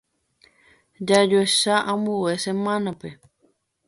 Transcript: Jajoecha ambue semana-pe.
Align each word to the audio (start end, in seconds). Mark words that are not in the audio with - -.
Jajoecha 1.07 1.75
ambue 1.91 2.33
semana-pe. 2.43 3.09